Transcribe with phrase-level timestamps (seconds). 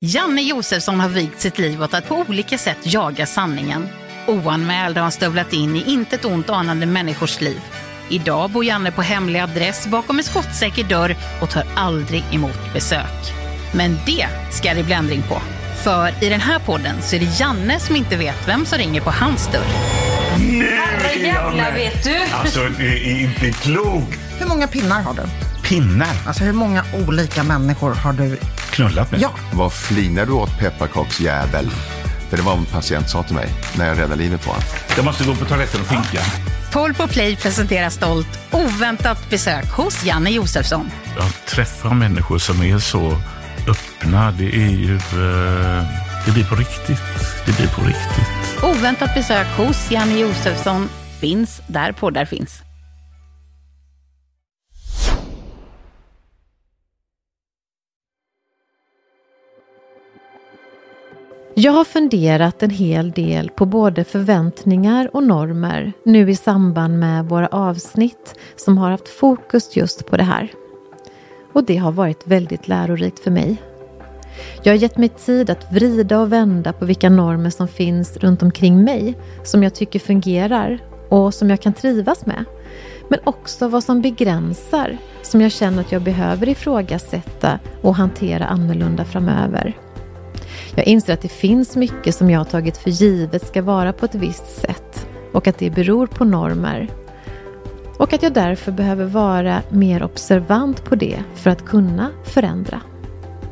[0.00, 3.88] Janne Josefsson har vigt sitt liv åt att på olika sätt jaga sanningen.
[4.26, 7.60] Oanmäld har han stövlat in i intet ont anande människors liv.
[8.08, 13.34] Idag bor Janne på hemlig adress bakom en skottsäker dörr och tar aldrig emot besök.
[13.74, 15.42] Men det ska det bli ändring på.
[15.84, 19.00] För i den här podden så är det Janne som inte vet vem som ringer
[19.00, 19.66] på hans dörr.
[20.68, 22.16] Herrejävlar vet du!
[22.32, 24.18] Alltså, det är inte klokt.
[24.38, 25.22] Hur många pinnar har du?
[25.68, 26.16] Pinnar.
[26.26, 28.38] Alltså hur många olika människor har du?
[28.78, 29.20] Knullat med.
[29.20, 29.30] Ja.
[29.52, 31.70] Vad flinar du åt pepparkaksjävel?
[32.30, 34.62] För det var vad en patient sa till mig när jag räddade livet på honom.
[34.96, 36.20] Jag måste gå på toaletten och pinka.
[36.72, 40.90] Paul på Play presenterar stolt oväntat besök hos Janne Josefsson.
[41.16, 43.16] Jag träffar människor som är så
[43.68, 44.30] öppna.
[44.30, 44.94] Det är ju...
[44.94, 45.84] eh,
[46.26, 47.02] det blir på riktigt.
[47.46, 48.62] Det blir på riktigt.
[48.62, 50.88] Oväntat besök hos Janne Josefsson
[51.20, 52.62] finns där poddar finns.
[61.60, 67.24] Jag har funderat en hel del på både förväntningar och normer nu i samband med
[67.24, 70.52] våra avsnitt som har haft fokus just på det här.
[71.52, 73.56] Och det har varit väldigt lärorikt för mig.
[74.62, 78.42] Jag har gett mig tid att vrida och vända på vilka normer som finns runt
[78.42, 82.44] omkring mig som jag tycker fungerar och som jag kan trivas med.
[83.08, 89.04] Men också vad som begränsar som jag känner att jag behöver ifrågasätta och hantera annorlunda
[89.04, 89.87] framöver.
[90.78, 94.04] Jag inser att det finns mycket som jag har tagit för givet ska vara på
[94.04, 96.88] ett visst sätt och att det beror på normer.
[97.96, 102.80] Och att jag därför behöver vara mer observant på det för att kunna förändra.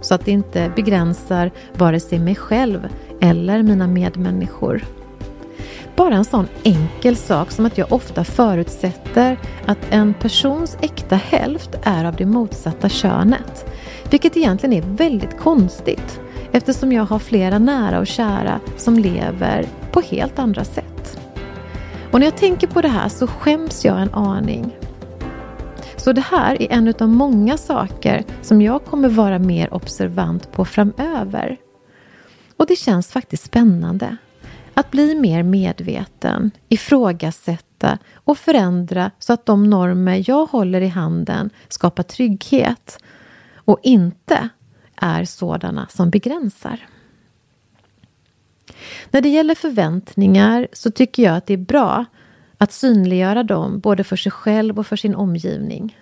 [0.00, 2.88] Så att det inte begränsar vare sig mig själv
[3.20, 4.84] eller mina medmänniskor.
[5.96, 11.70] Bara en sån enkel sak som att jag ofta förutsätter att en persons äkta hälft
[11.82, 13.66] är av det motsatta könet.
[14.10, 16.20] Vilket egentligen är väldigt konstigt
[16.58, 21.20] eftersom jag har flera nära och kära som lever på helt andra sätt.
[22.12, 24.76] Och när jag tänker på det här så skäms jag en aning.
[25.96, 30.64] Så det här är en av många saker som jag kommer vara mer observant på
[30.64, 31.56] framöver.
[32.56, 34.16] Och det känns faktiskt spännande.
[34.74, 41.50] Att bli mer medveten, ifrågasätta och förändra så att de normer jag håller i handen
[41.68, 42.98] skapar trygghet
[43.54, 44.48] och inte
[45.00, 46.86] är sådana som begränsar.
[49.10, 52.04] När det gäller förväntningar så tycker jag att det är bra
[52.58, 55.98] att synliggöra dem både för sig själv och för sin omgivning.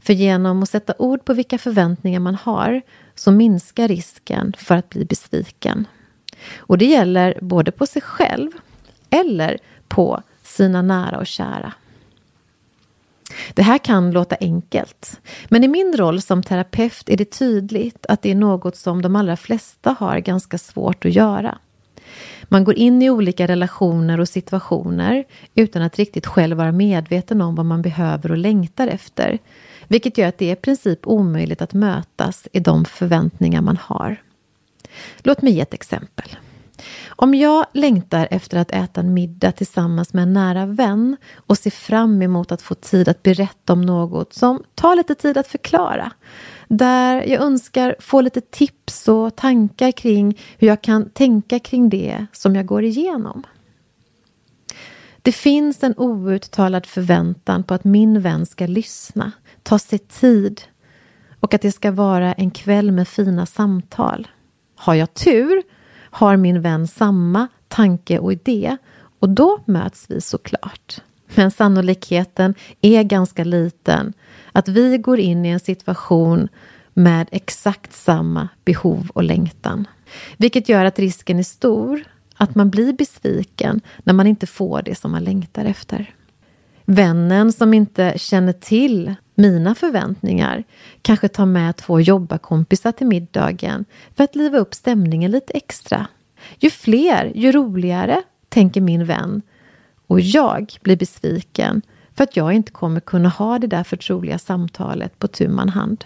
[0.00, 2.82] För genom att sätta ord på vilka förväntningar man har
[3.14, 5.86] så minskar risken för att bli besviken.
[6.56, 8.50] Och det gäller både på sig själv
[9.10, 9.58] eller
[9.88, 11.72] på sina nära och kära.
[13.54, 18.22] Det här kan låta enkelt, men i min roll som terapeut är det tydligt att
[18.22, 21.58] det är något som de allra flesta har ganska svårt att göra.
[22.44, 25.24] Man går in i olika relationer och situationer
[25.54, 29.38] utan att riktigt själv vara medveten om vad man behöver och längtar efter.
[29.88, 34.16] Vilket gör att det är i princip omöjligt att mötas i de förväntningar man har.
[35.18, 36.36] Låt mig ge ett exempel.
[37.08, 41.70] Om jag längtar efter att äta en middag tillsammans med en nära vän och ser
[41.70, 46.12] fram emot att få tid att berätta om något som tar lite tid att förklara.
[46.68, 52.26] Där jag önskar få lite tips och tankar kring hur jag kan tänka kring det
[52.32, 53.42] som jag går igenom.
[55.22, 59.32] Det finns en outtalad förväntan på att min vän ska lyssna,
[59.62, 60.60] ta sig tid
[61.40, 64.28] och att det ska vara en kväll med fina samtal.
[64.76, 65.62] Har jag tur
[66.10, 68.76] har min vän samma tanke och idé
[69.18, 71.00] och då möts vi såklart.
[71.34, 74.12] Men sannolikheten är ganska liten
[74.52, 76.48] att vi går in i en situation
[76.94, 79.86] med exakt samma behov och längtan.
[80.36, 82.04] Vilket gör att risken är stor
[82.36, 86.14] att man blir besviken när man inte får det som man längtar efter.
[86.92, 90.64] Vännen som inte känner till mina förväntningar
[91.02, 93.84] kanske tar med två jobbarkompisar till middagen
[94.16, 96.06] för att liva upp stämningen lite extra.
[96.58, 99.42] Ju fler, ju roligare, tänker min vän.
[100.06, 101.82] Och jag blir besviken
[102.14, 106.04] för att jag inte kommer kunna ha det där förtroliga samtalet på tu man hand.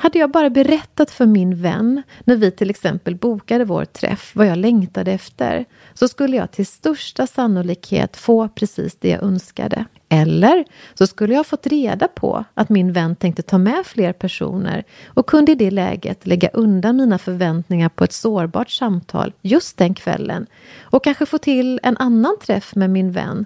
[0.00, 4.46] Hade jag bara berättat för min vän när vi till exempel bokade vår träff vad
[4.46, 5.64] jag längtade efter
[5.94, 9.84] så skulle jag till största sannolikhet få precis det jag önskade.
[10.08, 10.64] Eller
[10.94, 15.26] så skulle jag fått reda på att min vän tänkte ta med fler personer och
[15.26, 20.46] kunde i det läget lägga undan mina förväntningar på ett sårbart samtal just den kvällen
[20.80, 23.44] och kanske få till en annan träff med min vän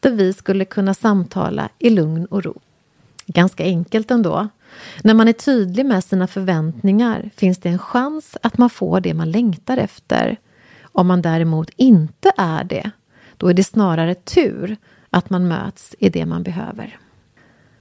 [0.00, 2.60] där vi skulle kunna samtala i lugn och ro.
[3.26, 4.48] Ganska enkelt ändå.
[5.02, 9.14] När man är tydlig med sina förväntningar finns det en chans att man får det
[9.14, 10.36] man längtar efter.
[10.82, 12.90] Om man däremot inte är det,
[13.36, 14.76] då är det snarare tur
[15.10, 16.98] att man möts i det man behöver.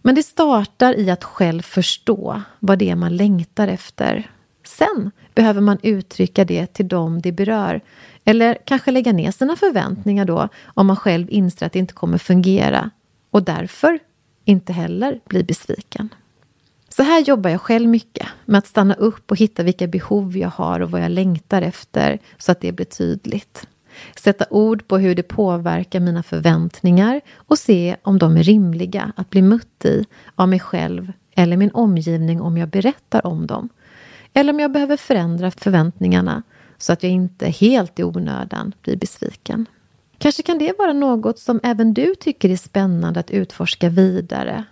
[0.02, 4.32] Men det startar i att själv förstå vad det är man längtar efter.
[4.66, 7.82] Sen behöver man uttrycka det till dem det berör.
[8.26, 12.18] Eller kanske lägga ner sina förväntningar då om man själv inser att det inte kommer
[12.18, 12.90] fungera
[13.30, 14.00] och därför
[14.46, 16.10] inte heller blir besviken.
[16.96, 20.50] Så här jobbar jag själv mycket med att stanna upp och hitta vilka behov jag
[20.50, 23.68] har och vad jag längtar efter så att det blir tydligt.
[24.16, 29.30] Sätta ord på hur det påverkar mina förväntningar och se om de är rimliga att
[29.30, 30.06] bli mött i
[30.36, 33.70] av mig själv eller min omgivning om jag berättar om dem.
[34.34, 36.44] Eller om jag behöver förändra förväntningarna
[36.78, 39.66] så att jag inte helt i onödan blir besviken.
[40.18, 44.66] Kanske kan det vara något som även du tycker är spännande att utforska vidare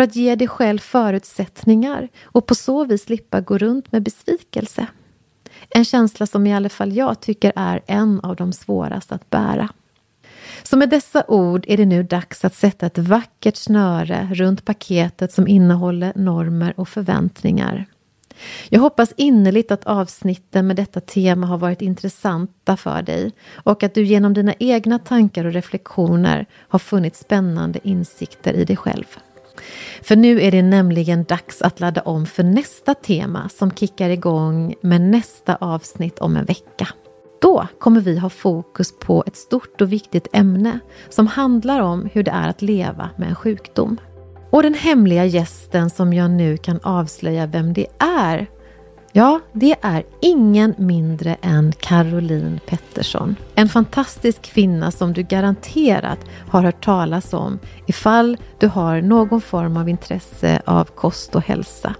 [0.00, 4.86] för att ge dig själv förutsättningar och på så vis slippa gå runt med besvikelse.
[5.70, 9.68] En känsla som i alla fall jag tycker är en av de svåraste att bära.
[10.62, 15.32] Så med dessa ord är det nu dags att sätta ett vackert snöre runt paketet
[15.32, 17.86] som innehåller normer och förväntningar.
[18.68, 23.94] Jag hoppas innerligt att avsnitten med detta tema har varit intressanta för dig och att
[23.94, 29.06] du genom dina egna tankar och reflektioner har funnit spännande insikter i dig själv.
[30.02, 34.74] För nu är det nämligen dags att ladda om för nästa tema som kickar igång
[34.80, 36.88] med nästa avsnitt om en vecka.
[37.42, 42.22] Då kommer vi ha fokus på ett stort och viktigt ämne som handlar om hur
[42.22, 43.96] det är att leva med en sjukdom.
[44.50, 48.48] Och den hemliga gästen som jag nu kan avslöja vem det är
[49.12, 53.36] Ja, det är ingen mindre än Caroline Pettersson.
[53.54, 56.18] En fantastisk kvinna som du garanterat
[56.50, 61.94] har hört talas om ifall du har någon form av intresse av kost och hälsa.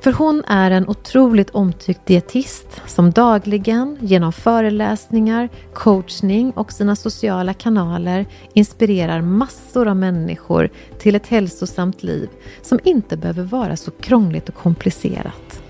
[0.00, 7.54] För hon är en otroligt omtyckt dietist som dagligen genom föreläsningar, coachning och sina sociala
[7.54, 12.28] kanaler inspirerar massor av människor till ett hälsosamt liv
[12.62, 15.61] som inte behöver vara så krångligt och komplicerat.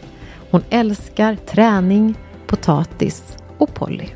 [0.52, 4.08] Hon älskar träning, potatis och Polly.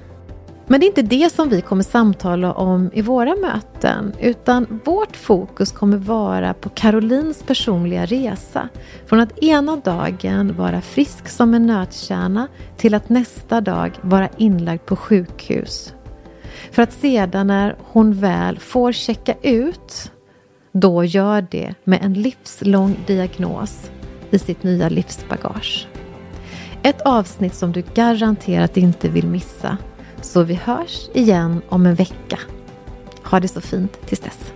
[0.67, 5.17] Men det är inte det som vi kommer samtala om i våra möten utan vårt
[5.17, 8.69] fokus kommer vara på Carolins personliga resa.
[9.07, 14.87] Från att ena dagen vara frisk som en nötkärna till att nästa dag vara inlagd
[14.87, 15.95] på sjukhus.
[16.71, 20.13] För att sedan när hon väl får checka ut,
[20.73, 23.91] då gör det med en livslång diagnos
[24.31, 25.89] i sitt nya livsbagage.
[26.87, 29.79] Ett avsnitt som du garanterat inte vill missa.
[30.21, 32.39] Så vi hörs igen om en vecka.
[33.23, 34.53] Ha det så fint tills dess.